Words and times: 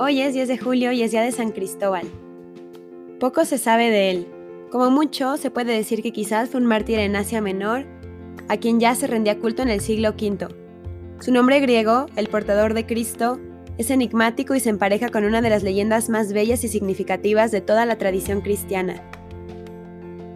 Hoy 0.00 0.20
es 0.20 0.32
10 0.32 0.46
de 0.46 0.58
julio 0.58 0.92
y 0.92 1.02
es 1.02 1.10
día 1.10 1.22
de 1.22 1.32
San 1.32 1.50
Cristóbal. 1.50 2.06
Poco 3.18 3.44
se 3.44 3.58
sabe 3.58 3.90
de 3.90 4.12
él. 4.12 4.28
Como 4.70 4.92
mucho, 4.92 5.36
se 5.36 5.50
puede 5.50 5.72
decir 5.72 6.04
que 6.04 6.12
quizás 6.12 6.50
fue 6.50 6.60
un 6.60 6.68
mártir 6.68 7.00
en 7.00 7.16
Asia 7.16 7.40
Menor, 7.40 7.84
a 8.48 8.58
quien 8.58 8.78
ya 8.78 8.94
se 8.94 9.08
rendía 9.08 9.40
culto 9.40 9.62
en 9.62 9.70
el 9.70 9.80
siglo 9.80 10.10
V. 10.10 10.54
Su 11.18 11.32
nombre 11.32 11.58
griego, 11.58 12.06
el 12.14 12.28
portador 12.28 12.74
de 12.74 12.86
Cristo, 12.86 13.40
es 13.76 13.90
enigmático 13.90 14.54
y 14.54 14.60
se 14.60 14.70
empareja 14.70 15.08
con 15.08 15.24
una 15.24 15.42
de 15.42 15.50
las 15.50 15.64
leyendas 15.64 16.08
más 16.10 16.32
bellas 16.32 16.62
y 16.62 16.68
significativas 16.68 17.50
de 17.50 17.60
toda 17.60 17.84
la 17.84 17.98
tradición 17.98 18.40
cristiana. 18.40 19.02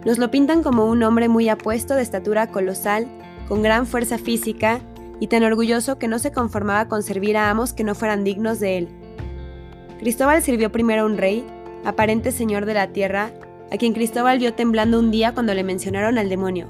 Nos 0.05 0.17
lo 0.17 0.29
pintan 0.29 0.61
como 0.61 0.87
un 0.87 1.03
hombre 1.03 1.29
muy 1.29 1.47
apuesto, 1.47 1.95
de 1.95 2.01
estatura 2.01 2.47
colosal, 2.47 3.07
con 3.47 3.63
gran 3.63 3.87
fuerza 3.87 4.17
física 4.17 4.81
y 5.21 5.27
tan 5.27 5.45
orgulloso 5.45 5.99
que 5.99 6.09
no 6.09 6.19
se 6.19 6.33
conformaba 6.33 6.89
con 6.89 7.01
servir 7.01 7.37
a 7.37 7.49
amos 7.49 7.71
que 7.71 7.85
no 7.85 7.95
fueran 7.95 8.25
dignos 8.25 8.59
de 8.59 8.79
él. 8.79 9.02
Cristóbal 10.03 10.43
sirvió 10.43 10.69
primero 10.69 11.03
a 11.03 11.05
un 11.05 11.17
rey, 11.17 11.45
aparente 11.85 12.33
señor 12.33 12.65
de 12.65 12.73
la 12.73 12.87
tierra, 12.87 13.31
a 13.71 13.77
quien 13.77 13.93
Cristóbal 13.93 14.37
vio 14.37 14.53
temblando 14.53 14.99
un 14.99 15.11
día 15.11 15.33
cuando 15.33 15.53
le 15.53 15.63
mencionaron 15.63 16.17
al 16.17 16.27
demonio. 16.27 16.67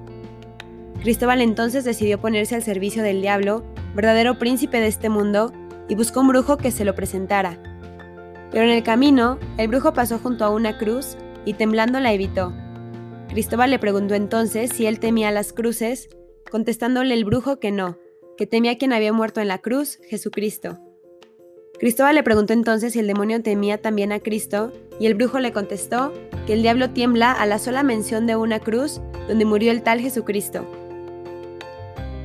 Cristóbal 1.02 1.42
entonces 1.42 1.84
decidió 1.84 2.22
ponerse 2.22 2.54
al 2.54 2.62
servicio 2.62 3.02
del 3.02 3.24
diablo, 3.24 3.64
verdadero 3.96 4.38
príncipe 4.38 4.80
de 4.80 4.86
este 4.86 5.10
mundo, 5.10 5.52
y 5.90 5.96
buscó 5.96 6.20
un 6.20 6.28
brujo 6.28 6.58
que 6.58 6.70
se 6.70 6.86
lo 6.86 6.94
presentara. 6.94 7.58
Pero 8.52 8.66
en 8.66 8.70
el 8.70 8.84
camino, 8.84 9.40
el 9.58 9.68
brujo 9.68 9.94
pasó 9.94 10.20
junto 10.20 10.46
a 10.46 10.52
una 10.52 10.78
cruz 10.78 11.18
y 11.44 11.56
temblando 11.56 12.00
la 12.00 12.14
evitó. 12.14 12.54
Cristóbal 13.30 13.72
le 13.72 13.80
preguntó 13.80 14.14
entonces 14.14 14.70
si 14.72 14.86
él 14.86 15.00
temía 15.00 15.32
las 15.32 15.54
cruces, 15.54 16.08
contestándole 16.52 17.16
el 17.16 17.26
brujo 17.26 17.60
que 17.60 17.72
no, 17.72 17.98
que 18.38 18.46
temía 18.46 18.74
a 18.74 18.78
quien 18.78 18.94
había 18.94 19.12
muerto 19.12 19.42
en 19.42 19.48
la 19.48 19.58
cruz, 19.58 19.98
Jesucristo. 20.08 20.78
Cristóbal 21.80 22.16
le 22.16 22.24
preguntó 22.24 22.54
entonces 22.54 22.94
si 22.94 23.00
el 23.00 23.08
demonio 23.08 23.42
temía 23.42 23.78
también 23.78 24.12
a 24.12 24.20
Cristo, 24.20 24.72
y 25.00 25.08
el 25.08 25.16
brujo 25.16 25.40
le 25.40 25.52
contestó 25.52 26.14
que 26.46 26.54
el 26.54 26.62
diablo 26.62 26.92
tiembla 26.92 27.32
a 27.32 27.46
la 27.46 27.58
sola 27.58 27.84
mención 27.84 28.28
de 28.28 28.36
una 28.36 28.60
cruz 28.60 29.02
donde 29.28 29.46
murió 29.46 29.72
el 29.72 29.82
tal 29.82 30.00
Jesucristo. 30.00 30.66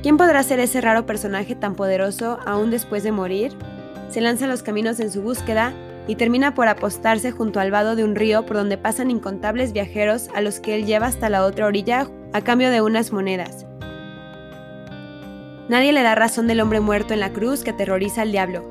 ¿Quién 0.01 0.17
podrá 0.17 0.43
ser 0.43 0.59
ese 0.59 0.81
raro 0.81 1.05
personaje 1.05 1.55
tan 1.55 1.75
poderoso 1.75 2.39
aún 2.45 2.71
después 2.71 3.03
de 3.03 3.11
morir? 3.11 3.53
Se 4.09 4.21
lanza 4.21 4.47
los 4.47 4.63
caminos 4.63 4.99
en 4.99 5.11
su 5.11 5.21
búsqueda 5.21 5.73
y 6.07 6.15
termina 6.15 6.55
por 6.55 6.67
apostarse 6.67 7.31
junto 7.31 7.59
al 7.59 7.71
vado 7.71 7.95
de 7.95 8.03
un 8.03 8.15
río 8.15 8.45
por 8.45 8.55
donde 8.55 8.77
pasan 8.77 9.11
incontables 9.11 9.73
viajeros 9.73 10.29
a 10.33 10.41
los 10.41 10.59
que 10.59 10.75
él 10.75 10.85
lleva 10.85 11.07
hasta 11.07 11.29
la 11.29 11.43
otra 11.43 11.65
orilla 11.65 12.09
a 12.33 12.41
cambio 12.41 12.71
de 12.71 12.81
unas 12.81 13.11
monedas. 13.11 13.65
Nadie 15.67 15.91
le 15.91 16.01
da 16.01 16.15
razón 16.15 16.47
del 16.47 16.61
hombre 16.61 16.79
muerto 16.79 17.13
en 17.13 17.19
la 17.19 17.31
cruz 17.31 17.63
que 17.63 17.71
aterroriza 17.71 18.23
al 18.23 18.31
diablo, 18.31 18.63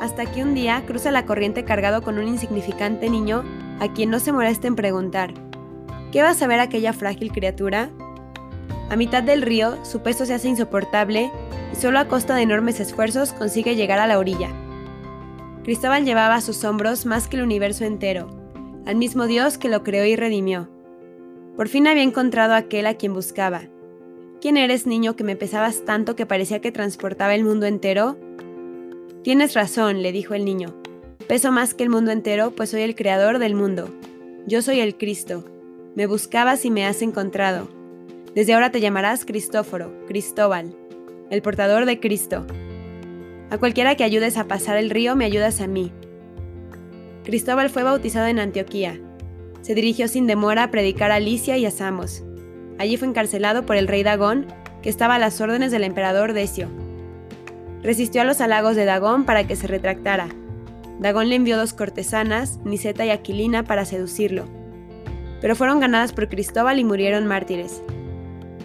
hasta 0.00 0.26
que 0.26 0.42
un 0.42 0.54
día 0.54 0.82
cruza 0.86 1.10
la 1.10 1.26
corriente 1.26 1.64
cargado 1.64 2.02
con 2.02 2.18
un 2.18 2.26
insignificante 2.26 3.10
niño 3.10 3.44
a 3.80 3.92
quien 3.92 4.10
no 4.10 4.18
se 4.18 4.32
molesta 4.32 4.66
en 4.66 4.76
preguntar, 4.76 5.34
¿qué 6.10 6.22
va 6.22 6.30
a 6.30 6.34
saber 6.34 6.60
aquella 6.60 6.92
frágil 6.92 7.30
criatura? 7.32 7.90
A 8.90 8.96
mitad 8.96 9.22
del 9.22 9.42
río, 9.42 9.84
su 9.84 10.00
peso 10.00 10.26
se 10.26 10.34
hace 10.34 10.48
insoportable 10.48 11.30
y 11.72 11.76
solo 11.76 11.98
a 11.98 12.08
costa 12.08 12.34
de 12.34 12.42
enormes 12.42 12.80
esfuerzos 12.80 13.32
consigue 13.32 13.76
llegar 13.76 14.00
a 14.00 14.06
la 14.06 14.18
orilla. 14.18 14.48
Cristóbal 15.62 16.04
llevaba 16.04 16.36
a 16.36 16.40
sus 16.40 16.64
hombros 16.64 17.06
más 17.06 17.28
que 17.28 17.36
el 17.36 17.42
universo 17.42 17.84
entero, 17.84 18.28
al 18.86 18.96
mismo 18.96 19.26
Dios 19.26 19.58
que 19.58 19.68
lo 19.68 19.84
creó 19.84 20.04
y 20.04 20.16
redimió. 20.16 20.68
Por 21.56 21.68
fin 21.68 21.86
había 21.86 22.02
encontrado 22.02 22.54
a 22.54 22.58
aquel 22.58 22.86
a 22.86 22.94
quien 22.94 23.12
buscaba. 23.12 23.62
¿Quién 24.40 24.56
eres, 24.56 24.86
niño, 24.86 25.16
que 25.16 25.24
me 25.24 25.36
pesabas 25.36 25.84
tanto 25.84 26.16
que 26.16 26.24
parecía 26.24 26.62
que 26.62 26.72
transportaba 26.72 27.34
el 27.34 27.44
mundo 27.44 27.66
entero? 27.66 28.16
Tienes 29.22 29.52
razón, 29.52 30.02
le 30.02 30.12
dijo 30.12 30.32
el 30.32 30.46
niño. 30.46 30.74
Peso 31.28 31.52
más 31.52 31.74
que 31.74 31.82
el 31.82 31.90
mundo 31.90 32.10
entero, 32.10 32.52
pues 32.52 32.70
soy 32.70 32.80
el 32.80 32.94
creador 32.94 33.38
del 33.38 33.54
mundo. 33.54 33.90
Yo 34.46 34.62
soy 34.62 34.80
el 34.80 34.96
Cristo. 34.96 35.44
Me 35.94 36.06
buscabas 36.06 36.64
y 36.64 36.70
me 36.70 36.86
has 36.86 37.02
encontrado. 37.02 37.68
Desde 38.34 38.54
ahora 38.54 38.70
te 38.70 38.80
llamarás 38.80 39.26
Cristóforo, 39.26 39.92
Cristóbal, 40.06 40.74
el 41.28 41.42
portador 41.42 41.84
de 41.84 42.00
Cristo. 42.00 42.46
A 43.50 43.58
cualquiera 43.58 43.94
que 43.94 44.04
ayudes 44.04 44.38
a 44.38 44.48
pasar 44.48 44.78
el 44.78 44.88
río, 44.88 45.16
me 45.16 45.26
ayudas 45.26 45.60
a 45.60 45.66
mí. 45.66 45.92
Cristóbal 47.24 47.68
fue 47.68 47.82
bautizado 47.82 48.26
en 48.26 48.38
Antioquía. 48.38 48.98
Se 49.60 49.74
dirigió 49.74 50.08
sin 50.08 50.26
demora 50.26 50.62
a 50.62 50.70
predicar 50.70 51.10
a 51.10 51.20
Licia 51.20 51.58
y 51.58 51.66
a 51.66 51.70
Samos. 51.70 52.22
Allí 52.78 52.96
fue 52.96 53.08
encarcelado 53.08 53.66
por 53.66 53.76
el 53.76 53.86
rey 53.86 54.02
Dagón, 54.02 54.46
que 54.82 54.88
estaba 54.88 55.16
a 55.16 55.18
las 55.18 55.38
órdenes 55.42 55.70
del 55.72 55.84
emperador 55.84 56.32
Decio. 56.32 56.68
Resistió 57.82 58.22
a 58.22 58.24
los 58.24 58.40
halagos 58.40 58.76
de 58.76 58.84
Dagón 58.84 59.24
para 59.24 59.46
que 59.46 59.56
se 59.56 59.66
retractara. 59.66 60.28
Dagón 60.98 61.30
le 61.30 61.36
envió 61.36 61.56
dos 61.56 61.72
cortesanas, 61.72 62.58
Niseta 62.64 63.06
y 63.06 63.10
Aquilina, 63.10 63.64
para 63.64 63.86
seducirlo. 63.86 64.44
Pero 65.40 65.56
fueron 65.56 65.80
ganadas 65.80 66.12
por 66.12 66.28
Cristóbal 66.28 66.78
y 66.78 66.84
murieron 66.84 67.26
mártires. 67.26 67.82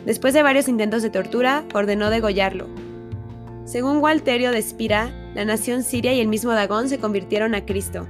Después 0.05 0.33
de 0.33 0.43
varios 0.43 0.67
intentos 0.67 1.01
de 1.01 1.09
tortura, 1.09 1.63
ordenó 1.73 2.09
degollarlo. 2.09 2.67
Según 3.63 3.97
Walterio 3.97 4.51
de 4.51 4.59
Espira, 4.59 5.11
la 5.33 5.45
nación 5.45 5.83
siria 5.83 6.13
y 6.13 6.19
el 6.19 6.27
mismo 6.27 6.51
Dagón 6.51 6.89
se 6.89 6.99
convirtieron 6.99 7.55
a 7.55 7.65
Cristo. 7.65 8.07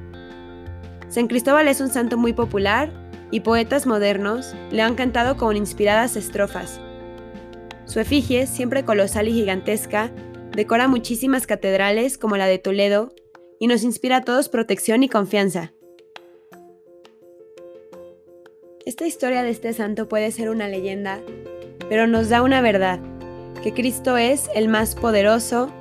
San 1.08 1.28
Cristóbal 1.28 1.68
es 1.68 1.80
un 1.80 1.90
santo 1.90 2.18
muy 2.18 2.34
popular 2.34 2.92
y 3.32 3.40
poetas 3.42 3.86
modernos 3.86 4.54
le 4.72 4.82
han 4.82 4.96
cantado 4.96 5.38
con 5.38 5.56
inspiradas 5.56 6.16
estrofas. 6.16 6.82
Su 7.86 8.00
efigie, 8.00 8.48
siempre 8.48 8.84
colosal 8.84 9.28
y 9.28 9.34
gigantesca, 9.34 10.12
decora 10.56 10.88
muchísimas 10.88 11.48
catedrales 11.48 12.18
como 12.18 12.38
la 12.38 12.48
de 12.48 12.58
Toledo 12.58 13.14
y 13.60 13.68
nos 13.68 13.84
inspira 13.84 14.18
a 14.18 14.22
todos 14.24 14.50
protección 14.50 15.04
y 15.04 15.10
confianza. 15.10 15.74
Esta 18.86 19.08
historia 19.08 19.44
de 19.44 19.50
este 19.50 19.74
santo 19.74 20.08
puede 20.08 20.32
ser 20.32 20.50
una 20.50 20.68
leyenda, 20.68 21.20
pero 21.90 22.08
nos 22.08 22.30
da 22.30 22.42
una 22.42 22.62
verdad, 22.62 23.00
que 23.64 23.74
Cristo 23.74 24.16
es 24.18 24.50
el 24.54 24.68
más 24.68 24.96
poderoso, 24.96 25.72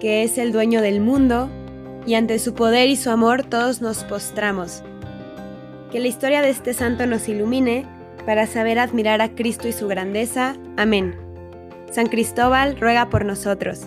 que 0.00 0.22
es 0.22 0.36
el 0.36 0.52
dueño 0.52 0.82
del 0.82 1.00
mundo, 1.00 1.48
y 2.06 2.14
ante 2.14 2.38
su 2.38 2.54
poder 2.54 2.88
y 2.88 2.96
su 2.96 3.10
amor 3.10 3.44
todos 3.44 3.80
nos 3.80 4.04
postramos. 4.04 4.82
Que 5.90 6.00
la 6.00 6.08
historia 6.08 6.42
de 6.42 6.50
este 6.50 6.74
santo 6.74 7.06
nos 7.06 7.28
ilumine 7.28 7.86
para 8.26 8.46
saber 8.46 8.78
admirar 8.78 9.20
a 9.22 9.34
Cristo 9.34 9.66
y 9.68 9.72
su 9.72 9.88
grandeza. 9.88 10.56
Amén. 10.76 11.29
San 11.90 12.06
Cristóbal 12.06 12.76
ruega 12.78 13.10
por 13.10 13.24
nosotros. 13.24 13.86